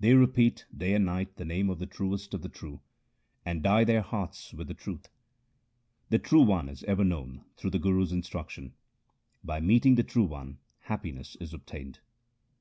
[0.00, 2.80] They repeat day and night the name of the Truest of the true,
[3.44, 5.08] and dye their hearts with the truth.
[6.10, 8.72] The True One is ever known through the Guru's instruc tion;
[9.44, 12.00] by meeting the True One happiness is obtained.